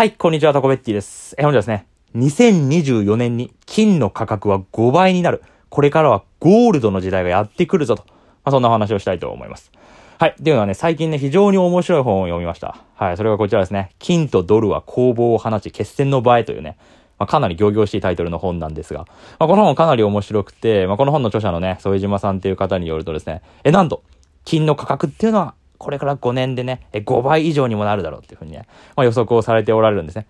[0.00, 1.34] はい、こんにちは、タコベッティです。
[1.36, 1.86] え、本日はですね、
[2.16, 5.42] 2024年に金の価格は5倍になる。
[5.68, 8.04] これからはゴールドの時代がやってくるぞと。
[8.08, 9.70] まあ、そんなお話をしたいと思います。
[10.18, 10.30] はい。
[10.30, 12.78] っていうのはね、最近ね、非常に面白い本を読みました。
[12.94, 13.18] はい。
[13.18, 13.90] それがこちらですね。
[13.98, 16.78] 金とドルは攻防を放ち、決戦の場へというね、
[17.18, 19.00] まあ、かなり行々しいタイトルの本なんですが、
[19.38, 24.02] まあ、この本かなり面白くて、まあ、この本の著者のね、副島さんっていう方によるとですね、え、なんと、
[24.46, 30.26] 金の価格っていうのは、これから5年でね、5倍以上にもなるだろうっていうふうにね、まあ、予測をされておられるんですね。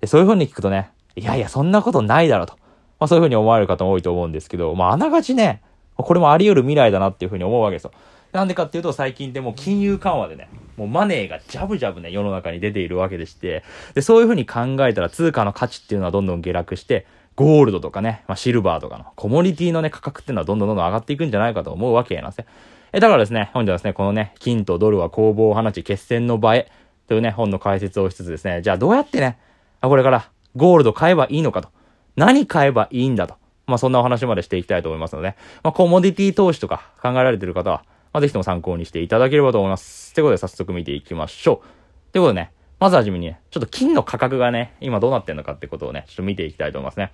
[0.00, 2.54] でそういうふうに聞くとね、いやいや、そんなことないだろうと。
[2.98, 5.60] まあ、そういうふうに思われる方も多いと思うんですけど、まあ、あながちね、
[5.96, 7.92] これもあり得る未来だなっていうふうに思うわけですよ。
[8.32, 10.48] なんでかっていうと、最近でも金融緩和でね、
[10.78, 22.46] もうマネーがジャブジャブね、世の中に出ているわけでして、で、そういうふうに考えたら通貨の価値っていうのはどんどん下落して、ゴールドとかね、まあ、シルバーとかのコモディティのね、価格っていうのはどんどんどんどん上がっていくんじゃないかと思うわけなんですね。
[22.96, 26.72] え、だからですね、本日はですね、このね、金とドルは攻防を放ち決戦の場へ
[27.08, 29.38] というね、本の解説をしつつですね、じゃあどうやってね、
[29.82, 31.68] あこれからゴールド買えばいいのかと。
[32.16, 33.34] 何買えばいいんだと。
[33.66, 40.14] まあそんなお話までしていきたいと思いますので、まあコモディティ投資とか考えられてる方は、まあぜひとも参考にしていただければと思います。
[40.14, 42.12] ということで早速見ていきましょう。
[42.12, 47.12] ということでね、まずはじめにね、ちょっと金の価格がね、今どうなってんのかってことをね、ちょっと見ていきたいと思いますね。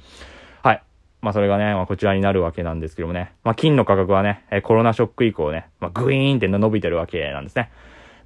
[1.22, 7.70] まあそれがね、まあこちらになるわけなんですけどもね、まあ金の価格はね、えコロナショック以降ね、まあグイーンって伸びてるわけなんですね。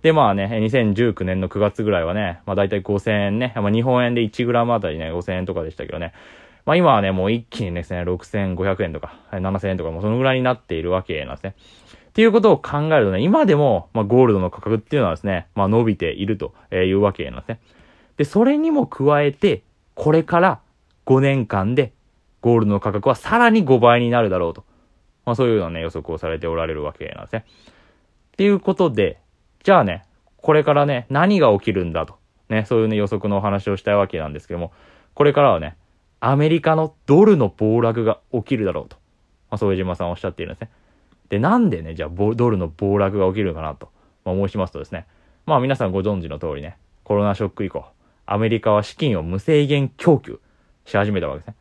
[0.02, 6.14] で、まあね、2019年の9月ぐらいはね、まあ大体5000円ね、まあ日本円で 1g あたりね、5000円とかでしたけどね、
[6.64, 11.54] まあ今はね、もう一気にですね、6500円とか、7000円とか、もうそのぐらいになっているわけなんですね。
[12.08, 17.60] っていうことを考えるとね、今でも、まあゴールドの価格っていうのはですね、まあ伸びているというわけなんですね。
[18.16, 20.60] で、それにも加えて、これから
[21.04, 21.92] 5年間で
[22.46, 24.62] ゴールドの価格はさらに5倍になるだろうと。
[25.24, 27.44] まあそういうようなね、予測をされておられるわけなんですね。
[27.44, 29.18] っていうことで、
[29.64, 30.04] じゃあね、
[30.36, 32.14] これからね、何が起きるんだと。
[32.48, 34.70] ね、そういうね、予測のお話をしたいわけなんですけども、
[35.14, 35.76] これからはね、
[36.20, 38.96] アメリカのドルの暴落が起きるだろうと。
[39.50, 40.70] まあ、副島さんおっしゃっているんですね。
[41.30, 43.90] で、なんでね、じゃあドルの暴落が起きるのかなと、
[44.24, 45.08] まあ、申しますとですね、
[45.46, 47.84] まあ皆さんご存知の通りね、コロナショック以降、
[48.24, 50.38] アメリカは資金を無制限供給
[50.84, 51.56] し始めたわけですね。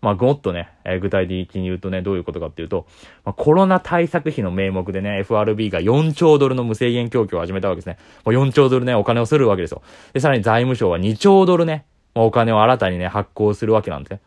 [0.00, 2.86] まあ、もっとね、えー具体的に言うとね、どういうことかっていうと、
[3.24, 7.98] まあ、コロナ対策費の名目でね、FRB が4兆ドルの無制限供給を始めたわけですね。
[8.24, 9.82] もう4兆ドルね、お金をするわけですよ。
[10.12, 14.20] で、さらに財務省は2兆ドルね、まあお金を新たにね、発行するわけなんですね。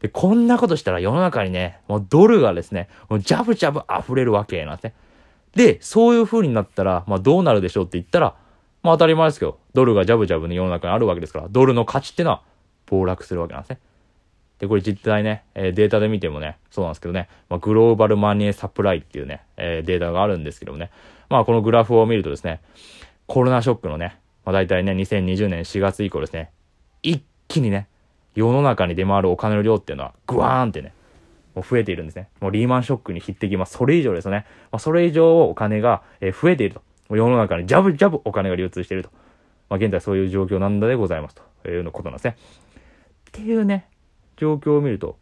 [0.00, 4.94] で、こんなことしたら世の中にね、もうドルがですね、もうジャブジャブ溢れるわけなんですね。
[5.54, 8.34] で、そういう風になったら、まあどうなるでしょうって言ったら、
[8.82, 12.42] まあ当たり前ですけど、ドルがジャブジャブの世の中にあるわけですから、ドルの価値ってのは
[12.86, 13.80] 暴落するわけなんですね。
[14.58, 20.90] で、これ実際ね、えデータで見てもね、そうなんですけどね、まあ、グローバルマネーサプライっていうね、えデータがあるんですけどもね、
[21.28, 22.60] まあこのグラフを見るとですね、
[23.26, 26.50] コロナショックのね、まあ大体ね、2020年4月以降ですね、
[27.02, 27.86] 一気にね、
[28.34, 30.92] 世の中に出回るお金の量っていうのは、グワーンってね、
[31.54, 32.28] もう増えているんですね。
[32.40, 34.46] もうリーマンショックに匹敵、まあそれ以上ですよね。
[34.70, 36.82] まあそれ以上お金が、え増えていると。
[37.14, 39.10] 世の中にジャブジャブお金が流通していると。
[39.68, 42.36] まあ現在そういう状況なんだでございますというようなことなんですね。
[43.28, 43.86] っていうね、
[44.38, 45.18] 状況を見ると、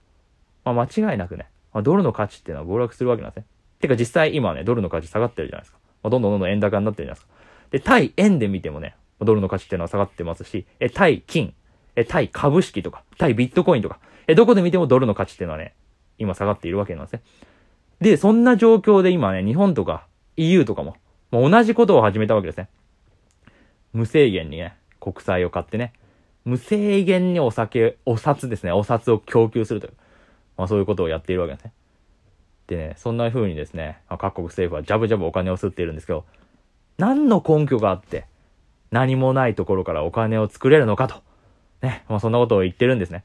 [0.64, 3.46] まあ、間違いなくね、まあ、ドルの価値っていうのは暴落するわけなんですね。
[3.80, 5.78] てか実際今ね、ドルの価値下がってるじゃないですか。
[6.02, 7.32] まあ、どんどんどんどん円高になってるじゃないですか。
[7.70, 11.54] で、対円で見てもね、ドルの価値っていうのは下がってますし、え、対金、
[11.94, 15.74] え、対株式とか、対ビットコインとか、え、どこで見てもドルの価値っていうのはね、
[16.18, 17.22] 今下がっているわけなんですね。
[18.00, 20.06] で、そんな状況で今ね、日本とか
[20.36, 20.96] EU とかも、
[21.30, 22.68] もう同じことを始めたわけですね。
[23.92, 25.92] 無制限にね、国債を買ってね、
[26.46, 29.92] 無制限にお酒、お札ですね、お札を供給するという、
[30.56, 31.72] まあそういうことをやっているわけですね。
[32.68, 36.24] でね、そんな風にですね、まあ各国政府はジャブジャブお金を吸っているんですけど、
[36.98, 38.26] 何の根拠があって、
[38.92, 41.16] 何もないところからお金を作れるのかと。
[41.82, 43.24] ね、まあそんなことを言ってるんですね。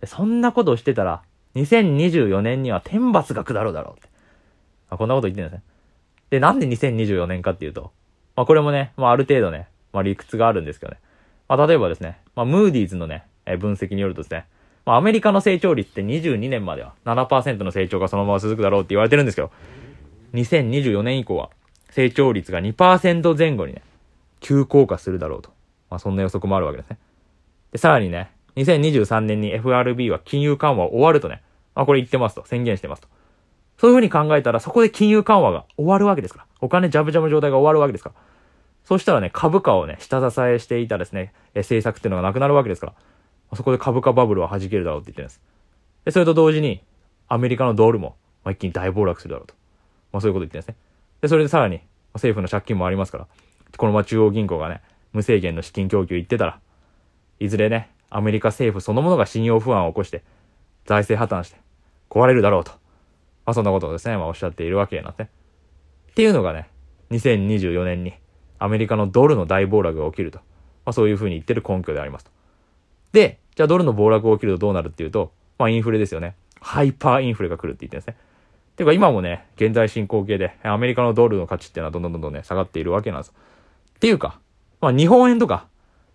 [0.00, 1.22] でそんなことをしてたら、
[1.56, 4.08] 2024年には天罰が下るだろうって。
[4.88, 5.64] まあ、こんなこと言ってるんですね。
[6.30, 7.90] で、なんで2024年かっていうと、
[8.36, 10.98] まあこれもね、まあある程度ね、まあ理屈があるんですけどね。
[11.52, 14.46] まあ例えばですね、まあムーディーズのね、えー分析によるとですね、
[14.86, 19.50] まあアメリカの成長率って22年までは7%の成長がそのまま続くだろうって言われてるんですけど、
[20.32, 21.50] 2024年以降は
[21.90, 23.82] 成長率が2%前後にね、
[24.40, 25.50] 急降下するだろうと。
[25.90, 26.96] まあそんな予測もあるわけですね。
[27.72, 31.42] で、さらにね、2023年に FRB は金融緩和を終わるとね、
[31.74, 33.08] あ、これ言ってますと、宣言してますと。
[33.76, 36.46] そういうふうに考えたら、そこで金融緩和が終わるわけですから。
[36.62, 38.31] お金ジャブジャブ状態が終わるわけですから。
[38.84, 42.94] そしたらね、株価をね、下支えしていたですね、え政策っていうのがなくなるわけですから。
[43.56, 45.40] そこで株価バブルは弾けるだろうって言ってるんです。
[46.06, 46.82] で、それと同時に、
[47.28, 49.54] アメリカのドルも、まあ、一気に大暴落するだろうと。
[50.12, 50.76] まあそういうこと言ってるんですね。
[51.20, 51.80] で、それでさらに、
[52.14, 53.26] 政府の借金もありますから、
[53.76, 54.80] このまま中央銀行がね、
[55.12, 56.60] 無制限の資金供給言ってたら、
[57.40, 60.22] いずれね、アメリカ政府そのものが信用不安を起こして、
[60.86, 61.56] 財政破綻して、
[62.10, 62.72] 壊れるだろうと。
[63.44, 65.30] まあそんなことをですね、まあおっしゃっているわけなんですね。
[66.10, 66.68] っていうのがね、
[67.10, 68.14] 2024年に
[68.62, 70.38] アメリカのドルの大暴落が起きると。
[70.84, 72.30] まあそういうふうに言ってる根拠でありますと。
[73.12, 76.34] で、じゃあドルの暴落が起きるとどうなるっていうと、まあインフレですよね。
[76.60, 78.16] ハイパーインフレが来るって言ってるんですね。
[78.76, 83.32] ていうか今もね、現在進行形で、アメリカのドルの価値っていうのはどんどんどんどんね、下がっているわけなんです。
[83.96, 84.38] っていうか、
[84.80, 85.66] まあ日本円とか、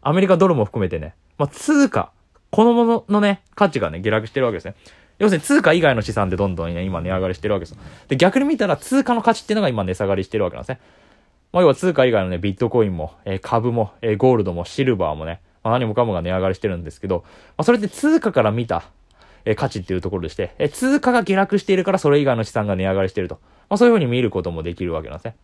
[0.01, 2.11] アメリカドルも含めてね、まあ通貨、
[2.49, 4.75] このもののね、価値がね、下落してるわけですね。
[5.19, 7.77] 要するに通貨以外の資産でどんどんね、今値上がりしてるわけです。
[8.07, 10.79] で、逆に見たら通貨の価値っていうのが今値下がりしてるわけなんですね。
[11.57, 18.83] まあ、要は通貨以外のね、ビットコインも、えー、株も、えー、ゴールドも、シルバーもね、まあ、何もかもが値上がりしてるんですけど、まあ、それって通貨から見た、
[19.43, 23.39] えー、価値っていうところでして、えー、通貨が下落しているからそれ以外の資産が値上がりしていると。
[23.69, 25.35] まあ、そういうふうに見ることもできるわけなんですね。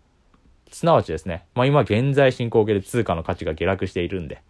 [0.69, 4.43] すなわちですね、まあ、今現在進行形で通貨の価値が下落しているんで、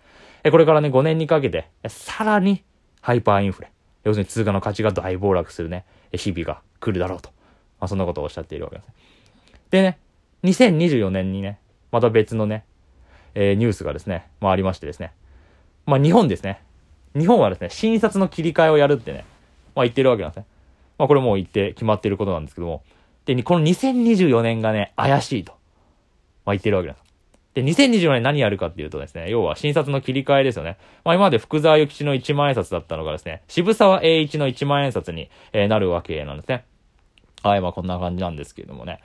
[0.44, 2.62] えー、これからね、5年にかけて、さらに
[3.00, 3.72] ハイパーインフレ、
[4.04, 7.30] 要するに通貨の価値が大暴落するね、日々が来るだろうと。
[7.80, 8.94] まあ、そんなことをおっしゃっているわけですね。
[9.72, 9.98] でね、
[10.44, 11.60] 2024年にね、
[11.92, 12.66] また別のね、
[13.36, 15.14] えー、ニュースがですね、まあありましてですね。
[15.86, 16.62] まあ日本ですね。
[17.16, 19.26] 日本はですね、診察の切り替えをやるってね、
[19.76, 20.46] まあ言ってるわけなんですね。
[20.98, 22.84] まあこれもう言って決まってることなんですけども。
[23.26, 25.54] で、この2024年がね、怪しいと。
[26.46, 27.04] まあ言ってるわけなんです。
[27.54, 30.78] で、2024年何やるかっていうとですね、要は診察の切り替えですよね。
[31.06, 36.66] まあ今まで福沢諭吉の1万円札だったのがですね、渋沢栄一の1万円札に、えー、なるわけなんですね。
[37.44, 39.00] はい、まあこんな感じなんですけれどもね。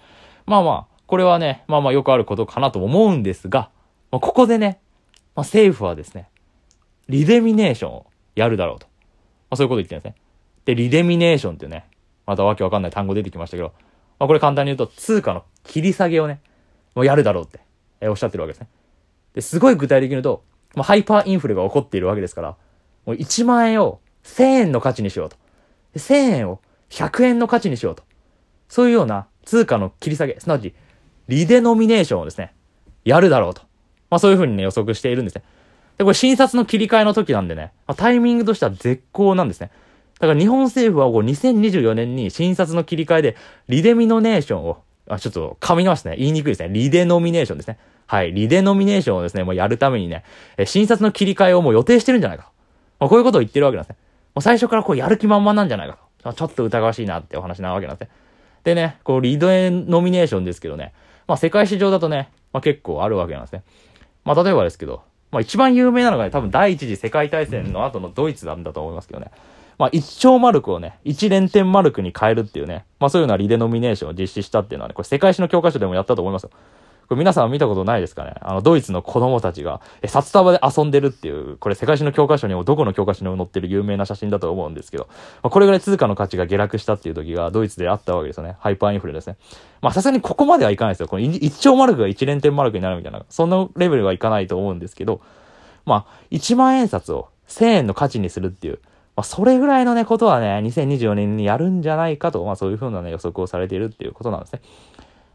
[0.47, 3.71] まあまあ、これはね、まあまあよくあることかなと思うんですが、
[4.13, 4.79] まあ、ここでね、
[5.35, 6.29] まあ政府はですね、
[7.09, 8.07] リデミネーションを
[8.37, 8.87] やるだろうと。
[8.87, 10.21] まあそういうこと言ってるんですね。
[10.67, 11.87] で、リデミネーションっていうね、
[12.27, 13.73] またわけわかんない単語出てきましたけど、
[14.21, 16.41] まあこれ簡単に言うと通貨の切り下げをね、
[16.95, 17.61] もうやるだろうって
[18.01, 18.69] え、おっしゃってるわけですね。
[19.35, 20.45] で、すごい具体的に言うと、
[20.75, 22.57] まあ、ハイパーインフレが起こっているわけですから、
[23.07, 25.37] もう1万円を1000円の価値にしようと。
[25.97, 26.61] 1000円を
[26.91, 28.03] 100円の価値にしようと。
[28.69, 30.75] そういうような通貨の切り下げ、すなわち、
[31.29, 32.53] リデノミネーションをですね、
[33.05, 33.63] やるだろうと。
[34.11, 35.43] まあそういうふうにね、予測しているんですね。
[35.99, 39.71] で、これ診察の切り替えの時なんでね、タイミングとしては絶好なんですね。
[40.21, 43.37] だから日本政府はこう2024年に診察の切り替えで
[43.69, 46.17] リデミノネーションをあ、ちょっと噛みますね。
[46.19, 46.69] 言いにくいですね。
[46.69, 47.79] リデノミネーションですね。
[48.07, 48.33] はい。
[48.33, 50.25] リデノミネーションをですね、もうやるためにね、
[50.57, 52.51] え診察の切り替えをもう予定してるんじゃないかと。
[53.01, 53.97] まあ、こういうことを言ってるわけなんですね。
[54.35, 56.33] もう最初からこうやる気満々なんじゃないかと。
[56.33, 58.15] ちょっと疑わしいなってお話なわけなんですね。
[58.65, 60.93] でね、こうリデノミネーションですけどね、
[61.29, 63.63] まあ世界史上だとね、まあ結構あるわけなんですね。
[64.25, 69.31] まあ例えばですけど、まあ一番有名なのがね、多分第一次世界大戦の後のドイツなんだと思いますけどね。
[69.79, 76.51] まあ、一丁マルクをね、一連点マルクに変えるっていうね、まあそういうようなリデノミネーションを実施したっていうのはね、これ世界史の教科書でもやったと思いますよ。
[77.09, 78.35] これ皆さん見たことないですかね？
[78.43, 85.09] あの、ドイツの子供たちが、え、札束で遊んでるっていう、これ世界史の教科書にもどこの教科書にも載ってる有名な写真だと思うんですけど、
[85.43, 88.57] まあ、これぐらい通貨の価値が下落したっていう時がドイツであったわけですよね。
[88.61, 89.39] ハイパーインフレですね。
[89.81, 91.09] まあさすがにここまではいかないですよ。
[91.09, 95.23] この一丁マルクが一連点マルクになるみたいな、そんなレベルはいかないと思うんですけど、
[95.87, 98.81] まあ、1万円札を1000円の価値にするっていう、
[99.17, 104.61] まあ、それぐらいのね、ことはね、2024年にやるんじゃないかと、まあそういうふうなね、予測をされているっていうことなんですね。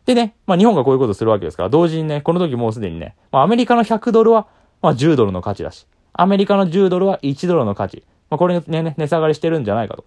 [0.06, 4.48] でね、まあ日本がこういうことするわけですから、同時にね、この時もうすでにね、まあアメリカの100ドルは、
[4.82, 8.04] まあ10ドルの価値だし、アメリカの10ドルは1ドルの価値。
[8.30, 10.06] まあこれね、ね値下がりしてるんじゃないかと。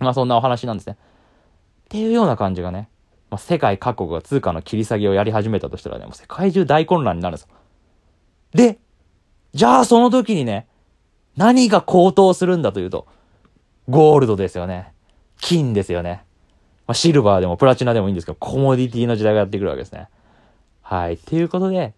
[0.00, 0.96] まあそんなお話なんですね。
[0.96, 2.88] っていうような感じがね、
[3.30, 7.48] まあ世界各国が通貨の切り下げをやり始めたとしたらね、もう世界中大混乱になるんですよ。
[8.52, 8.78] で、
[9.52, 10.66] じゃあその時にね、
[11.36, 13.06] 何が高騰するんだというと、
[13.88, 14.92] ゴールドですよね。
[15.40, 16.24] 金ですよね。
[16.86, 20.08] まあ、シルバーでもプラチナでもいいんですけど、コモディティの時代がやってくるわけですね。
[20.82, 21.14] はい。
[21.14, 21.94] っていうことで、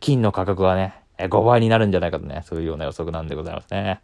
[0.00, 4.00] 金の価格はね、5倍になるんじゃないかとね、そういうような予測なんでございますね。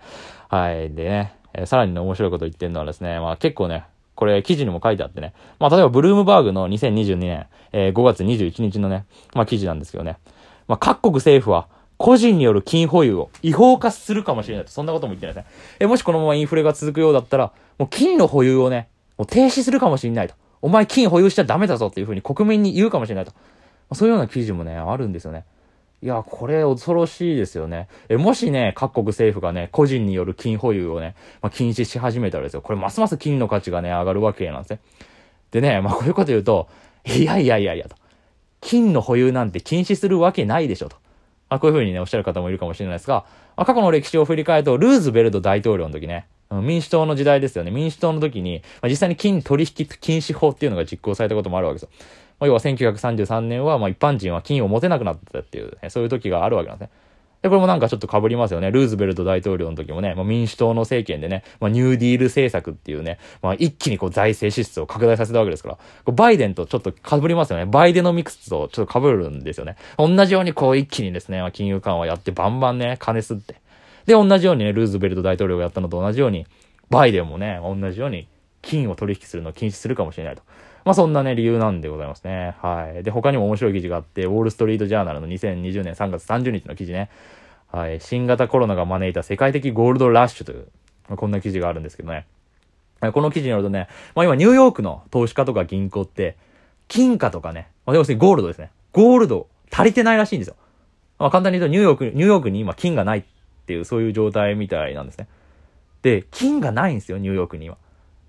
[0.49, 0.91] はい。
[0.91, 3.85] でね、えさらにね、面白いこと言ってるのはですね、まあ結構ね、
[4.15, 10.17] これ記事にも書いてあってね、まあ例えばブルームバーグの2022年、えー、5月21日のね、まあ記事なんですけどね、
[10.67, 15.51] まあ各国政府は個人による金保有を違法化するかもしれないと、そんなことも言ってないですね。
[15.81, 18.89] え、もしこのままインフレが続くようだったら、もう金の保有をね、
[19.23, 20.35] もう停止するかもしれないと。
[20.61, 23.33] お前金保有しちゃダメだぞっていうふうに国民に言うかもしれないと。
[23.95, 25.45] そういうような記事もね、あるんですよね。
[26.03, 27.87] いや、これ恐ろしいですよね。
[28.09, 32.63] え、もしね、各国政府がね、個人による金保有をね、まあ、禁止し始めたらですよ。
[32.63, 34.81] これますます金の価値がね、上がるわけなんですね。
[35.53, 36.69] でね、まあこういうこと言うと、
[37.05, 37.95] いやいやいやいやと。
[38.61, 40.97] 金の保有なんて禁止するわけないでしょと。
[41.49, 43.25] まあ、こういうふうにね、おっしゃる方もいるかもしれないですが、
[43.57, 46.27] まあ、過去の歴史を振り返ると、ルーズベルト大統領の時ね、
[46.61, 47.71] 民主党の時代ですよね。
[47.71, 51.89] 民主党の時に、まあ、実際に金取引禁止法っていうのが実行されたこともあるわけですよ。
[52.41, 56.93] まあ、要は1933年は、まあ、一般人は金を持てなくなったっていう、ね、そういう時があるわけなんですね。
[57.43, 58.71] で、これもなんかちょっと被りますよね。
[58.71, 67.67] ルーズベルト大統領の時もね、まあ、民主党の政権でね、まあ、ニューディール政策っていうね、まあ、一気にこう財政支出を拡大させたわけですから、バイデンとちょっと被りますよね。
[67.67, 69.77] バイデノミクスとちょっと被るんですよね。
[69.99, 73.62] 同じようにこう一気にですね、まあ、金融緩和やってバンバンね、金吸って。
[74.07, 76.47] で、同じようにね、ルーズベルト大統領がやったのと同じように、
[76.91, 78.29] バイデンもね、同じように
[78.61, 80.43] 金を取引するのを禁止するかもしれないと。
[80.85, 82.57] まあそんなね、理由なんでございますね。
[82.61, 83.03] はい。
[83.03, 87.09] で、他にも面白い記事があって、ウォールストリートジャーナルの2020年3月30日の記事ね。
[87.71, 88.01] はい。
[88.01, 90.67] 新型コロナが招いた世界的ゴールドラッシュという、
[91.09, 92.27] まあ、こんな記事があるんですけどね。
[93.11, 96.37] この記事によるとね、まあ今ニューヨークの投資家とか銀行って、
[96.87, 98.71] 金貨とかね、まあ、要するにゴールドですね。
[98.93, 100.57] ゴールド足りてないらしいんですよ。
[101.19, 103.25] まあ簡単に言うとニューヨーク、ニューヨークに今金がない
[103.67, 105.29] ていうそういう状態みたいなんですね。
[106.03, 107.77] で、金がないんですよ、ニューヨークに今。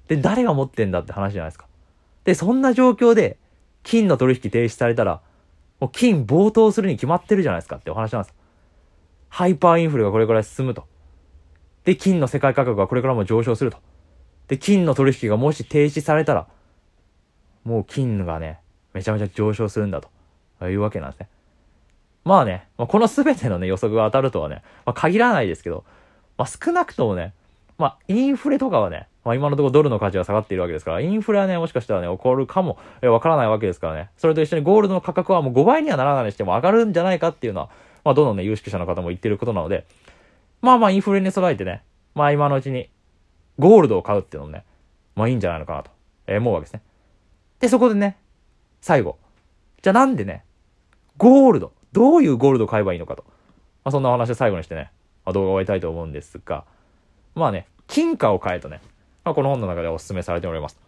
[0.07, 1.65] で、誰が持ってんだって話じゃないですか。
[2.23, 3.37] で、そんな状況で、
[3.83, 5.21] 金の取引停止されたら、
[5.79, 8.35] もう金暴騰するに決まってるじゃないですかってお話なんです。
[9.29, 10.85] ハイパーインフレがこれから進むと。
[11.83, 13.77] で、金の世界価格がこれからも上昇すると。
[14.47, 16.47] で、金の取引がもし停止されたら、
[17.63, 18.59] もう金がね、
[18.93, 21.29] めちゃめちゃ上昇するんだというわけなんですね。
[22.23, 25.83] まあね、まあ、この全てのね、予測が当たるとはね、まあ、限らないですけど、
[26.37, 27.33] まあ、少なくともね、
[27.77, 34.09] まあ、インフレとかはね、まあ、今のところドルの価値が下がっているわけですから、インフレはね、もしかしたらね、起こるかも、えわからないわけですからね。
[34.17, 37.69] それと一緒にゴールドの価格はもう5倍にはならないにしても上がるんじゃないかっていうのは、
[38.03, 39.85] まあ、どのね、有識者の方も言ってることなので、
[40.61, 41.83] まあまあ、インフレに備えてね、
[42.15, 42.89] まあ今のうちに、
[43.59, 44.63] ゴールドを買うっていうのもね、
[45.15, 45.91] まあいいんじゃないのかなと、
[46.27, 46.81] えー、思うわけですね。
[47.59, 48.17] で、そこでね、
[48.81, 49.17] 最後。
[49.81, 50.43] じゃあなんでね、
[51.17, 53.23] ゴールド、どういうゴールド買えばいいのかと。
[53.83, 54.91] まあそんなお話を最後にしてね、
[55.25, 56.65] まあ、動画を終えたいと思うんですが、
[57.35, 58.81] まあね、金貨を買えとね、
[59.23, 60.79] まあ、この本の中でお勧めされております。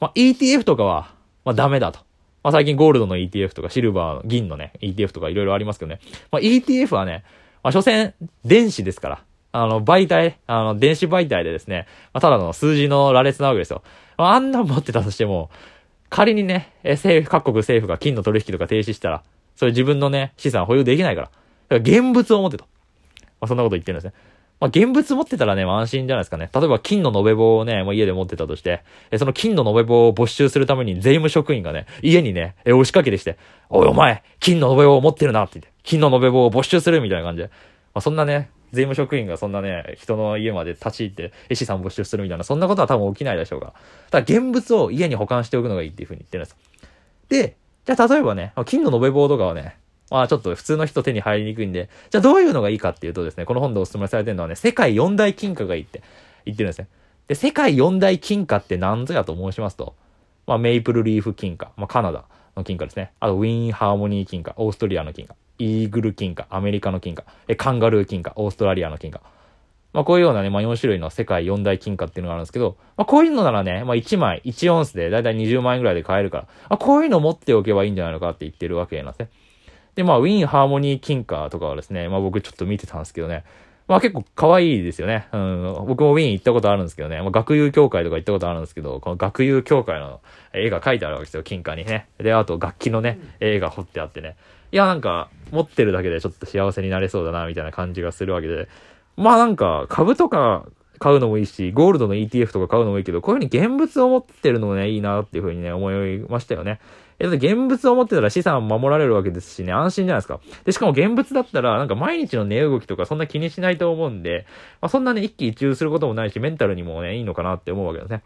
[0.00, 2.00] まあ、ETF とかは、まあ、ダメだと。
[2.42, 6.00] まあ、最近ゴールドの ETF とかシルバーの、銀のね、ETF とかいろいろありますけどね。
[6.30, 7.24] まあ、ETF はね、
[7.62, 9.24] まあ、所詮、電子ですから。
[9.54, 13.82] あの、媒体、あの、電子媒体でですね、まあ、ただの数字の羅列なわけですよ。
[14.16, 15.50] まあ、あんな持ってたとしても、
[16.08, 19.22] 仮にね、政府、各国政府が金の取引とか停止したら、
[19.56, 21.30] それ自分のね、資産保有できないから。
[21.68, 22.64] だから現物を持ってと。
[23.40, 24.12] まあ、そんなこと言ってるんですね。
[24.60, 26.48] まあ、現物持ってたらね、まあ、安心じゃないですかね。
[26.54, 33.38] 例えば金の延べ棒をね、もう家で持ってたとして、え、その金の延べ棒を没収するために税務職員がね、家にね、え、押しかけてして、
[33.70, 37.48] おいお前、金の延べ棒を持ってるなって言って、金の延べ棒を没収するみたいな感じで。
[37.48, 43.74] まあ、そんなね、税務職員がそんなね、人の家まで立ち入って、絵師さん没収するみたいな、そんなことは多分起きないでしょうが。
[44.10, 46.56] ただ現物を家に保管しておくのがいいっていうふうに言ってるんです。
[47.28, 49.76] で、じゃあ例えばね、金の延べ棒とかはね、
[50.10, 56.02] まあちょっと普通の人手に入りにくいんで、じゃあどういうのがいいかっていうとですね、この本でお勧めされてるのはね、世界四大金貨がいいって
[56.44, 56.88] 言ってるんですね。
[57.28, 59.94] で、世界四大金貨って何ぞやと申しますと、
[60.46, 62.24] まあメイプルリーフ金貨、まあカナダ
[62.56, 63.10] の金貨ですね。
[63.20, 67.24] あとウィーンハーモニー金貨、オーストリアの金貨、イーグル金貨、アメリカの金貨、
[67.56, 69.22] カンガルー金貨、オーストラリアの金貨。
[69.92, 79.28] まあこういうようなね、まあ4種類の世界四大金貨っていうのがあるんですけど、まあこういうのならね、まあ1枚、1オンスでだいたい20万円ぐらいで買えるから、あこういうの持っておけばいいんじゃないのかって言ってるわけなんですね。
[79.94, 83.44] で、まあ、ウィーンハーモニー金貨とかはですね、まあ僕ちょっと見てたんですけどね、
[83.88, 85.28] まあ結構可愛いですよね。
[85.32, 90.20] うん、僕もウィーン行ったことあるんですけどね、まあ、学友協会とか行ったことあるんですけど、この学友協会の
[90.54, 92.06] 絵が描いてあるわけですよ、金貨にね。
[92.18, 94.36] で、あと楽器のね、絵が彫ってあってね。
[94.70, 98.68] いや、なんか、持ってるだけでちょっと幸せになれそうだな、みたいな感じがするわけで。
[99.16, 100.66] まあなんか、株とか
[100.98, 106.80] 買うのもいいし、ゴールドの ETF とか買うのもいいけど、こういうふうに現物を持ってるのもね、いいなっていうふうにね、思いましたよね。
[107.18, 110.40] え、だって現物を持ってたら資産守られるわけですしね、安心じゃないですか。
[110.64, 114.46] で、しかも現物だったら、なんか毎日の値動きとかそんな気にしないと思うんで、
[114.80, 118.22] まあ、そんなね、一喜一憂することもないし、メンタルにもね、いいのかなって思うわけですね。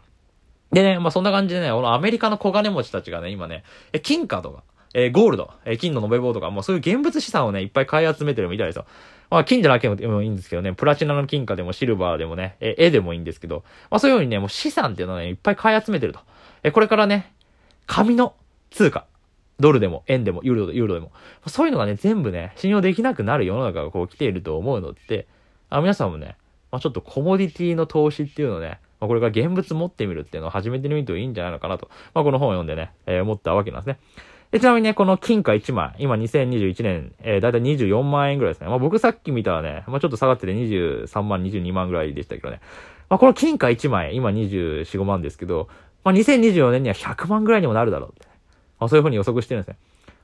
[0.71, 3.63] でね、まあそんな感じでね、このアメリカの小金持ちたちがね、今ね、
[3.93, 4.63] え、金貨とか、
[4.93, 8.85] え、ゴールド、え、金の延べ棒とか、もうそういう現物資産をね、いっぱい買い集めてるみたいですよ。
[9.29, 16.19] まあ、金じゃなくてもいいんですけどね、プラチナの金貨でもシルバーでもね、え絵でもいいんですけど、まあそういうようにね、もう資産っていうのはね、いっぱい買い集めてると。
[16.63, 17.33] えこれからね、
[17.85, 18.35] 紙の
[18.71, 19.05] 通貨、
[19.59, 21.11] ドルでも、円でも、ユーロユーロでも。
[21.47, 25.27] そういうのがね、全部ね、信用できなくなる世の中がこう来ていると思うので、
[25.69, 26.37] あ皆さんもね、
[26.71, 33.99] まあ、ちょっとコモディティの投資っていうのをね、まあ、これから現物持ってみるっていうのを始めてみるといいんじゃないのかなと、まあ、この本を読んでね、えー、思ったわけなんですね。
[34.51, 38.67] で、ちなみにね、この金貨1枚、今2021年、えー、だいたい24万円ぐらいですね。
[38.67, 42.61] まあ僕さっき見たらね、まあちょっと下がってて23万、22万ぐらいでしたけどね。
[43.09, 45.67] まあこの金貨1枚、今24、5万ですけど、
[46.05, 48.25] まあ2024年には100万ぐらいにもなるだろうって、
[48.79, 49.77] まあそういう風に予測してるんですね。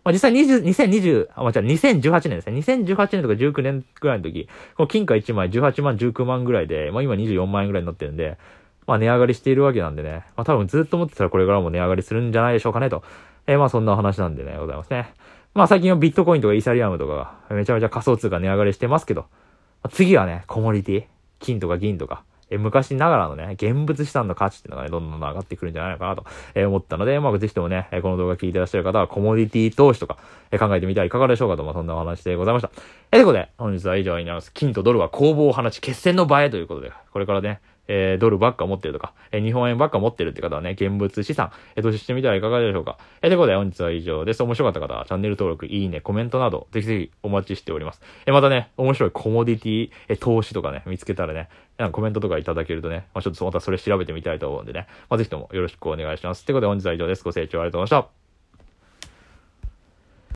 [0.06, 2.60] まあ実際20、2020、あ、まあじゃあ2018年ですね。
[2.60, 8.38] 2018年とか19年ぐらいの時、この金貨1枚18万、19万ぐらいで、まあ今24万円ぐらいになってるんで、
[8.88, 10.24] まあ値上がりしているわけなんでね。
[10.38, 13.04] まあ多分ずっと思ってたらこれからも値上がりするんじゃないでしょうかねと。
[13.48, 15.14] えー、まあそんな話なんでね、ございますね。
[15.54, 19.26] まあ最近はビットコインとかイーサリアムとかがめちゃめちゃ仮想通貨値上がりしてますけど、
[19.92, 21.04] 次はね、コモディティ、
[21.40, 30.18] 金とか銀とか、え昔ながらのね、現物資産の価値っていうのがね、どんどん上がってくるんじゃないのかなと、え思ったので、まあ、ぜひともね、えこの動画聞いてらっしゃる方は、コモディティ投資とか、
[30.52, 32.72] え考えてみてはいかがでしょうかと、まあ、そんなお話でございました。
[33.12, 34.54] えということで、本日は以上になります。
[34.54, 42.98] 金とドルは攻防を放ち、決戦の場へということで、これからね、えー、ドルばっか持ってるとか、えー、日本円ばっか持ってるって方はね、現物資産、えー、投資してみてはいかがでしょうか。
[43.22, 44.44] えー、ということで本日は以上です。
[44.44, 48.02] 面白かった方はチャンネル登録、いいね、コメントなど、ぜひぜひお待ちしております。
[48.26, 56.46] えー、またね、面白いコモディティ、えー、投資とかね、見つけたらね、なんかコメントとかいただけるとね、まあ、ちょっとまたそれ調べてみたいと思うんでね、まあ、ぜひともよろしくお願いします。
[56.46, 57.24] ということで本日は以上です。
[57.24, 58.23] ご清聴ありがとうございました。